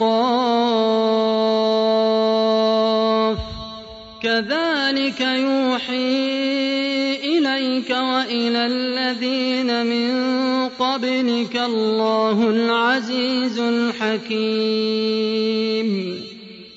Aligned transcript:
قاف 0.00 0.58
كذلك 4.22 5.20
يوحي 5.20 6.34
إليك 7.24 7.90
وإلى 7.90 8.66
الذين 8.66 9.86
من 9.86 10.14
قبلك 10.68 11.56
الله 11.56 12.50
العزيز 12.50 12.83
الحكيم 14.30 15.88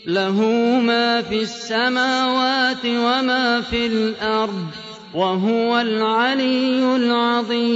له 0.05 0.41
ما 0.79 1.21
في 1.21 1.41
السماوات 1.41 2.85
وما 2.85 3.61
في 3.61 3.85
الأرض 3.85 4.65
وهو 5.13 5.79
العلي 5.79 6.95
العظيم. 6.95 7.67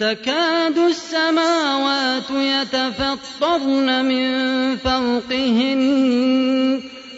تكاد 0.00 0.78
السماوات 0.78 2.30
يتفطرن 2.30 4.04
من 4.04 4.76
فوقهن. 4.76 5.80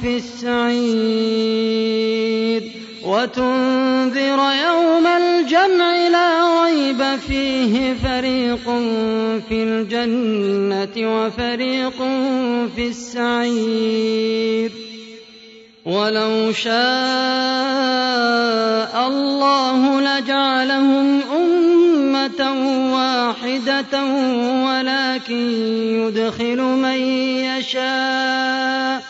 في 0.00 0.16
السعير 0.16 1.90
وتنذر 3.04 4.40
يوم 4.66 5.06
الجمع 5.06 6.08
لا 6.08 6.64
ريب 6.64 7.18
فيه 7.28 7.94
فريق 7.94 8.64
في 9.48 9.62
الجنة 9.62 10.94
وفريق 10.96 11.98
في 12.76 12.88
السعير 12.88 14.72
ولو 15.84 16.52
شاء 16.52 16.70
الله 19.08 20.00
لجعلهم 20.00 21.20
أمة 21.36 22.52
واحدة 22.94 24.04
ولكن 24.64 25.50
يدخل 26.00 26.60
من 26.62 27.00
يشاء 27.58 29.09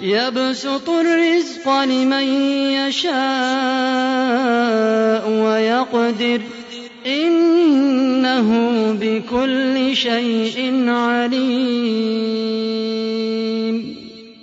يبسط 0.00 0.90
الرزق 0.90 1.82
لمن 1.82 2.24
يشاء 2.72 3.08
ويقدر. 5.30 6.40
إنه 7.06 8.48
بكل 9.00 9.96
شيء 9.96 10.84
عليم. 10.88 12.58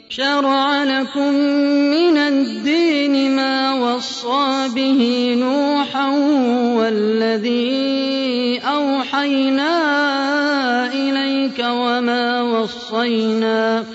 شرع 0.10 0.84
لكم 0.84 1.34
من 1.92 2.18
الدين 2.18 3.36
ما 3.36 3.74
وصى 3.74 4.70
به 4.76 5.34
نوحا 5.40 6.10
والذي 6.76 8.62
أوحينا 8.66 9.74
إليك 10.94 11.60
وما 11.60 12.42
وصينا. 12.42 13.95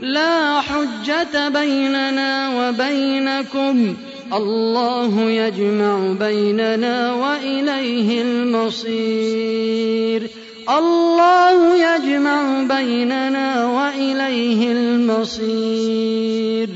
لا 0.00 0.60
حجة 0.60 1.48
بيننا 1.48 2.48
وبينكم. 2.48 3.96
الله 4.34 5.20
يجمع 5.20 6.12
بيننا 6.20 7.14
وإليه 7.14 8.22
المصير. 8.22 10.30
الله 10.78 11.76
يجمع 11.76 12.62
بيننا 12.62 13.66
وإليه 13.66 14.72
المصير. 14.72 16.68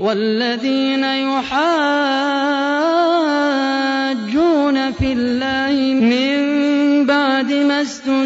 والذين 0.00 1.04
يحاجون 1.04 1.48
في 4.92 5.12
الله 5.12 6.00
من 6.00 6.47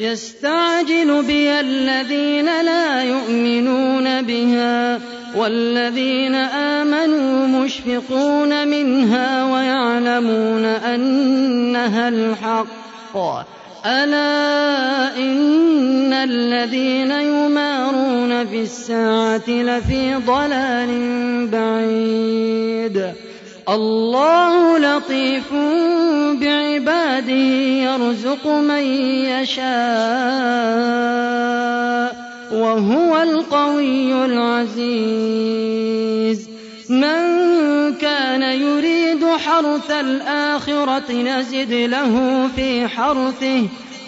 يستعجل 0.00 1.22
بها 1.28 1.60
الذين 1.60 2.46
لا 2.64 3.02
يؤمنون 3.02 4.22
بها 4.22 5.00
والذين 5.36 6.34
آمنوا 6.34 7.46
مشفقون 7.46 8.68
منها 8.68 9.44
ويعلمون 9.52 10.64
أنها 10.64 12.08
الحق. 12.08 13.16
ألا 13.86 15.16
إن 15.16 16.12
الذين 16.12 17.10
يمارون 17.10 18.46
في 18.46 18.62
الساعة 18.62 19.50
لفي 19.50 20.14
ضلال 20.14 20.90
بعيد. 21.52 23.29
الله 23.70 24.78
لطيف 24.78 25.52
بعباده 26.40 27.32
يرزق 27.86 28.46
من 28.46 28.82
يشاء 29.30 29.70
وهو 32.52 33.22
القوي 33.22 34.24
العزيز. 34.24 35.70
من 36.90 37.94
كان 37.94 38.42
يريد 38.42 39.24
حرث 39.24 39.90
الآخرة 39.90 41.12
نزد 41.12 41.72
له 41.72 42.46
في 42.56 42.88
حرثه 42.88 43.62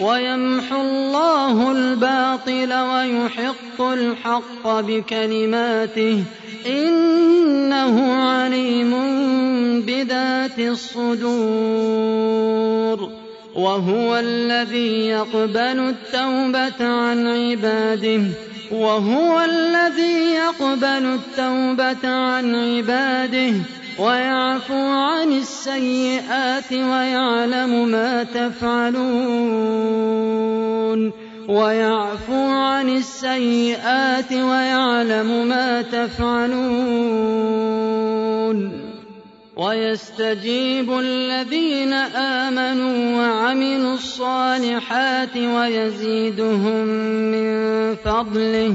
ويمحو 0.00 0.80
الله 0.80 1.72
الباطل 1.72 2.72
ويحق 2.72 3.80
الحق 3.80 4.80
بكلماته 4.80 6.24
إنه 6.66 8.12
عليم 8.12 8.92
بذات 9.82 10.58
الصدور 10.58 11.98
وهو 13.54 14.16
الذي 14.16 15.06
يقبل 15.06 15.94
التوبة 15.94 16.86
عن 16.86 17.26
عباده 17.26 18.22
وهو 18.70 19.40
الذي 19.40 20.34
يقبل 20.34 21.18
التوبة 21.18 22.08
عن 22.08 22.54
عباده 22.54 23.52
ويعفو 23.98 24.74
عن 24.74 25.32
السيئات 25.32 26.72
ويعلم 26.72 27.88
ما 27.88 28.22
تفعلون. 28.22 29.28
ويعفو 31.48 32.34
عن 32.34 32.88
السيئات 32.88 34.32
ويعلم 34.32 35.46
ما 35.48 35.82
تفعلون. 35.82 37.38
ويستجيب 39.56 40.98
الذين 40.98 41.92
آمنوا 42.14 43.16
وعملوا 43.18 43.94
الصالحات 43.94 45.36
ويزيدهم 45.36 46.86
من 47.32 47.48
فضله. 47.94 48.74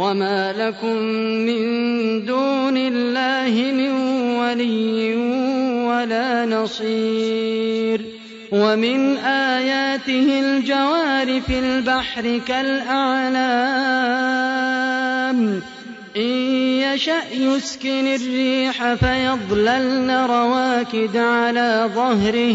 وما 0.00 0.52
لكم 0.52 0.96
من 1.46 1.60
دون 2.24 2.76
الله 2.76 3.72
من 3.72 3.92
ولي 4.40 5.14
ولا 5.86 6.46
نصير 6.46 8.00
ومن 8.52 9.16
آياته 9.16 10.40
الجوار 10.40 11.40
في 11.40 11.58
البحر 11.58 12.40
كالأعلام 12.46 13.90
إن 16.16 16.30
يشأ 16.80 17.22
يسكن 17.32 18.06
الريح 18.06 18.94
فيظللن 18.94 20.10
رواكد 20.10 21.16
على 21.16 21.90
ظهره 21.94 22.54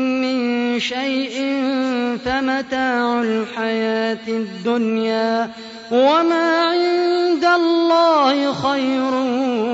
شيء 0.81 1.35
فمتاع 2.25 3.21
الحياة 3.21 4.27
الدنيا 4.27 5.49
وما 5.91 6.71
عند 6.71 7.45
الله 7.45 8.53
خير 8.53 9.13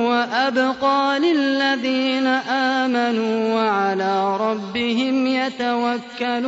وأبقى 0.09 1.19
للذين 1.19 2.27
آمنوا 2.27 3.55
وعلى 3.55 4.37
ربهم 4.37 5.27
يتوكلون. 5.27 6.47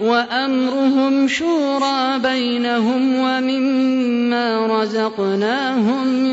وأمرهم 0.00 1.28
شورى 1.28 2.18
بينهم 2.18 3.14
ومما 3.14 4.66
رزقناهم 4.66 6.26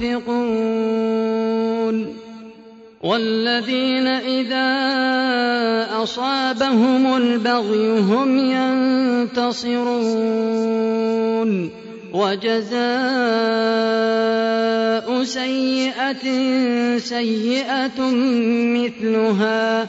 ينفقون. 0.00 0.60
والذين 3.02 4.06
إذا 4.06 4.68
أصابهم 6.02 7.16
البغي 7.16 8.00
هم 8.00 8.38
ينتصرون. 9.28 10.10
وجزاء 12.12 12.80
سيئة 15.24 16.24
سيئة 16.98 18.00
مثلها 18.76 19.88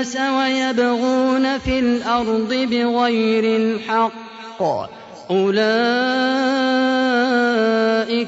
الناس 0.00 0.16
ويبغون 0.16 1.58
في 1.58 1.78
الأرض 1.78 2.48
بغير 2.48 3.44
الحق. 3.44 4.62
أولئك 5.30 5.54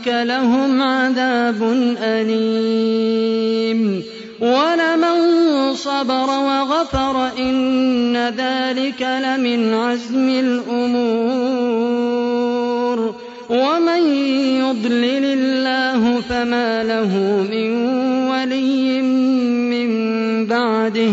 لهم 0.07 0.83
عذاب 0.83 1.63
أليم. 2.03 4.03
ولمن 4.41 5.19
صبر 5.75 6.31
وغفر 6.31 7.31
إن 7.39 8.17
ذلك 8.17 9.03
لمن 9.03 9.75
عزم 9.75 10.29
الأمور. 10.29 11.83
ومن 13.51 14.15
يضلل 14.61 15.25
الله 15.25 16.21
فما 16.21 16.85
له 16.85 17.17
من 17.51 17.87
ولي 18.29 19.03
من 19.03 20.47
بعده. 20.47 21.13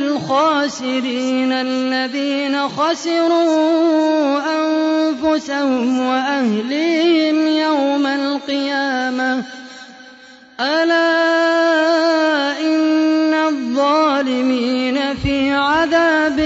الخاسرين 0.00 1.52
الذين 1.52 2.68
خسروا 2.68 4.40
أنفسهم 4.60 6.00
وأهليهم 6.00 7.48
يوم 7.48 8.06
القيامة. 8.06 9.44
ألا 10.60 11.20
إن 12.60 13.34
الظالمين 13.34 14.98
في 15.22 15.52
عذاب 15.52 16.40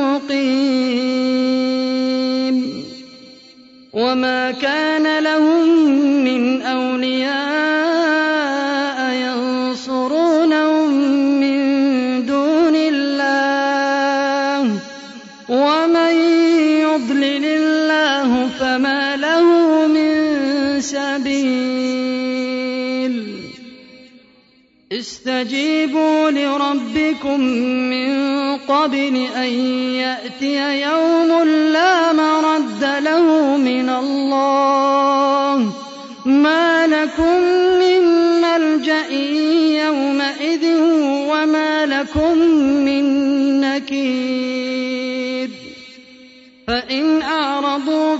مقيم. 0.00 0.98
وما 3.92 4.50
كان 4.50 5.18
لهم 5.18 5.68
من 6.24 6.62
أولياء 6.62 7.37
فما 18.60 19.16
له 19.16 19.42
من 19.86 20.80
سبيل. 20.80 22.38
استجيبوا 24.92 26.30
لربكم 26.30 27.40
من 27.90 28.10
قبل 28.56 29.26
أن 29.36 29.52
يأتي 29.94 30.80
يوم 30.82 31.48
لا 31.72 32.12
مرد 32.12 32.84
له 32.84 33.56
من 33.56 33.88
الله. 33.88 35.17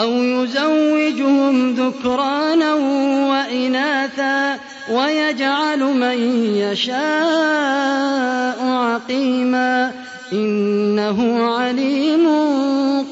أو 0.00 0.12
يزوجهم 0.12 1.74
ذكرانا 1.74 2.74
وإناثا 3.30 4.58
ويجعل 4.90 5.78
من 5.78 6.18
يشاء 6.56 6.98
عقيما 8.66 9.92
إنه 10.32 11.44
عليم 11.44 12.28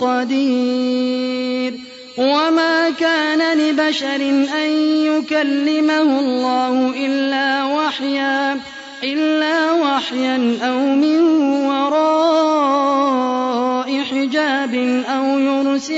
قدير. 0.00 1.72
وما 2.18 2.90
كان 2.90 3.58
لبشر 3.58 4.20
أن 4.64 4.70
يكلمه 5.06 6.20
الله 6.20 6.94
إلا 7.06 7.64
وحيا 7.64 8.60
إلا 9.04 9.72
وحيا 9.72 10.58
أو 10.62 10.78
من 10.78 11.20
وراء 11.66 11.77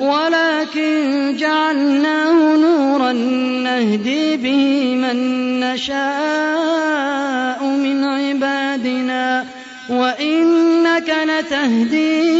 ولكن 0.00 1.36
جعلناه 1.36 2.56
نورا 2.56 3.12
نهدي 3.12 4.36
به 4.36 4.94
من 4.94 5.60
نشاء 5.60 7.64
من 7.64 8.04
عبادنا 8.04 9.46
وإنك 9.90 11.14
لتهدي 11.24 12.30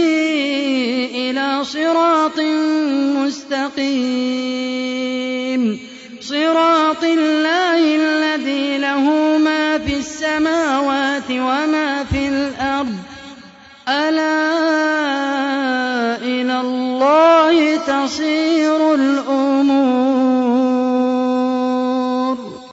إلى 1.30 1.64
صراط 1.64 2.40
مستقيم. 3.16 4.80
صراط 6.20 7.04
الله 7.04 7.69